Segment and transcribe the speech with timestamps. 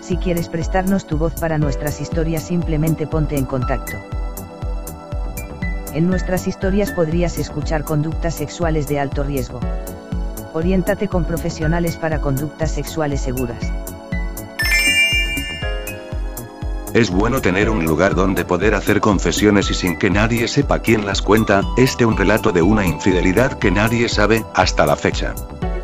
[0.00, 3.96] Si quieres prestarnos tu voz para nuestras historias simplemente ponte en contacto.
[5.92, 9.60] En nuestras historias podrías escuchar conductas sexuales de alto riesgo.
[10.52, 13.72] Oriéntate con profesionales para conductas sexuales seguras.
[16.92, 21.06] Es bueno tener un lugar donde poder hacer confesiones y sin que nadie sepa quién
[21.06, 25.34] las cuenta, este un relato de una infidelidad que nadie sabe, hasta la fecha.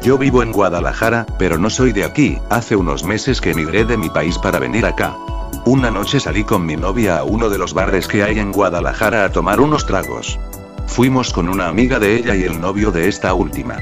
[0.07, 3.97] Yo vivo en Guadalajara, pero no soy de aquí, hace unos meses que emigré de
[3.97, 5.17] mi país para venir acá.
[5.65, 9.25] Una noche salí con mi novia a uno de los bares que hay en Guadalajara
[9.25, 10.39] a tomar unos tragos.
[10.87, 13.79] Fuimos con una amiga de ella y el novio de esta última.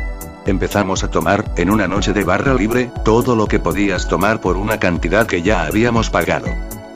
[0.47, 4.57] Empezamos a tomar, en una noche de barra libre, todo lo que podías tomar por
[4.57, 6.47] una cantidad que ya habíamos pagado.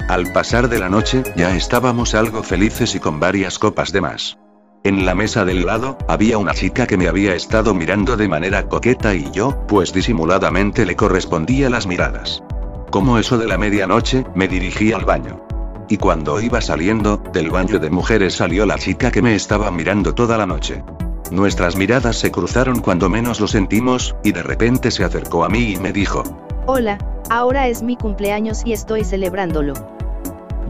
[0.09, 4.39] Al pasar de la noche, ya estábamos algo felices y con varias copas de más.
[4.84, 8.69] En la mesa del lado, había una chica que me había estado mirando de manera
[8.69, 12.45] coqueta y yo, pues disimuladamente le correspondía las miradas.
[12.91, 15.45] Como eso de la medianoche, me dirigí al baño.
[15.89, 20.15] Y cuando iba saliendo, del baño de mujeres salió la chica que me estaba mirando
[20.15, 20.84] toda la noche.
[21.33, 25.73] Nuestras miradas se cruzaron cuando menos lo sentimos, y de repente se acercó a mí
[25.73, 26.23] y me dijo,
[26.67, 26.99] Hola,
[27.31, 29.75] ahora es mi cumpleaños y estoy celebrándolo.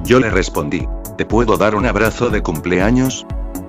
[0.02, 3.26] Yo le respondí, ¿te puedo dar un abrazo de cumpleaños?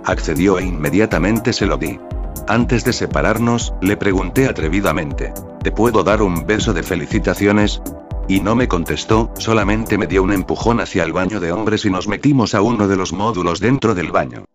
[0.09, 1.99] Accedió e inmediatamente se lo di.
[2.47, 7.79] Antes de separarnos, le pregunté atrevidamente, ¿te puedo dar un beso de felicitaciones?
[8.27, 11.91] Y no me contestó, solamente me dio un empujón hacia el baño de hombres y
[11.91, 14.45] nos metimos a uno de los módulos dentro del baño.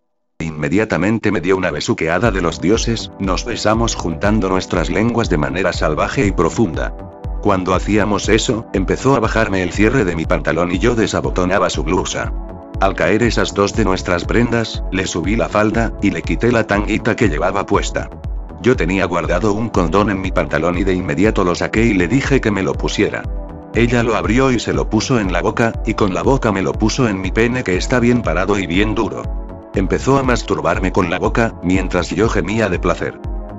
[0.41, 5.73] Inmediatamente me dio una besuqueada de los dioses, nos besamos juntando nuestras lenguas de manera
[5.73, 6.97] salvaje y profunda.
[7.43, 11.85] Cuando hacíamos eso, empezó a bajarme el cierre de mi pantalón y yo desabotonaba su
[11.85, 12.33] blusa.
[12.85, 16.67] Al caer esas dos de nuestras prendas, le subí la falda, y le quité la
[16.67, 18.11] tanguita que llevaba puesta.
[18.61, 22.09] Yo tenía guardado un condón en mi pantalón y de inmediato lo saqué y le
[22.09, 23.23] dije que me lo pusiera.
[23.75, 26.61] Ella lo abrió y se lo puso en la boca, y con la boca me
[26.61, 29.23] lo puso en mi pene que está bien parado y bien duro.
[29.75, 33.19] Empezó a masturbarme con la boca, mientras yo gemía de placer.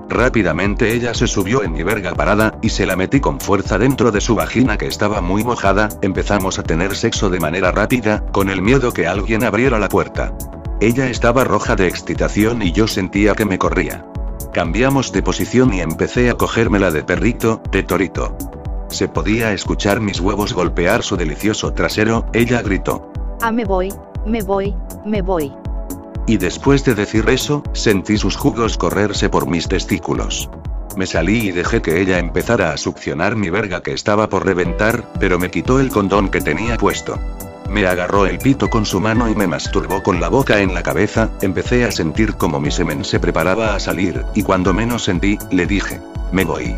[0.10, 4.12] Rápidamente ella se subió en mi verga parada, y se la metí con fuerza dentro
[4.12, 8.50] de su vagina que estaba muy mojada, empezamos a tener sexo de manera rápida, con
[8.50, 10.34] el miedo que alguien abriera la puerta.
[10.80, 14.06] Ella estaba roja de excitación y yo sentía que me corría.
[14.54, 18.38] Cambiamos de posición y empecé a cogérmela de perrito, de torito.
[18.90, 23.12] Se podía escuchar mis huevos golpear su delicioso trasero, ella gritó.
[23.42, 23.92] Ah, me voy,
[24.26, 25.52] me voy, me voy.
[26.28, 30.50] Y después de decir eso, sentí sus jugos correrse por mis testículos.
[30.98, 35.04] Me salí y dejé que ella empezara a succionar mi verga que estaba por reventar,
[35.20, 37.20] pero me quitó el condón que tenía puesto.
[37.70, 40.84] Me agarró el pito con su mano y me masturbó con la boca en la
[40.84, 45.38] cabeza, empecé a sentir como mi semen se preparaba a salir, y cuando menos sentí,
[45.52, 46.00] le dije,
[46.32, 46.76] me voy.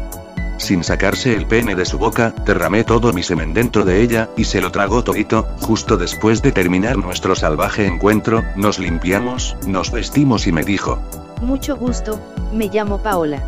[0.57, 4.45] Sin sacarse el pene de su boca, derramé todo mi semen dentro de ella, y
[4.45, 10.47] se lo tragó todito, justo después de terminar nuestro salvaje encuentro, nos limpiamos, nos vestimos
[10.47, 11.00] y me dijo.
[11.41, 12.19] Mucho gusto,
[12.51, 13.44] me llamo Paola.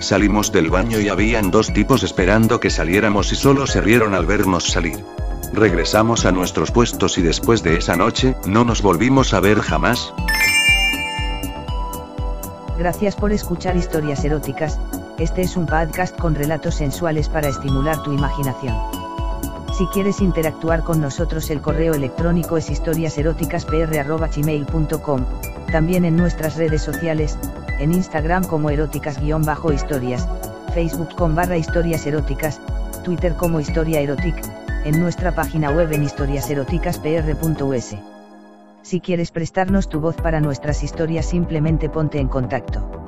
[0.00, 4.26] Salimos del baño y habían dos tipos esperando que saliéramos y solo se rieron al
[4.26, 5.04] vernos salir.
[5.52, 10.14] Regresamos a nuestros puestos y después de esa noche, no nos volvimos a ver jamás.
[12.78, 14.78] Gracias por escuchar historias eróticas,
[15.18, 18.76] este es un podcast con relatos sensuales para estimular tu imaginación.
[19.76, 25.24] Si quieres interactuar con nosotros el correo electrónico es historiaseroticaspr.gmail.com,
[25.72, 27.36] también en nuestras redes sociales,
[27.80, 30.28] en Instagram como eróticas-historias,
[30.72, 32.60] Facebook con barra historias eróticas,
[33.04, 34.36] Twitter como historia erotic,
[34.84, 37.96] en nuestra página web en historiaseroticaspr.us.
[38.82, 43.07] Si quieres prestarnos tu voz para nuestras historias simplemente ponte en contacto.